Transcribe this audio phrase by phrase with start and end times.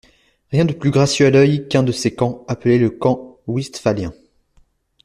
[0.51, 4.11] Rien de plus gracieux à l'œil qu'un de ces camps, appelé le camp westphalien.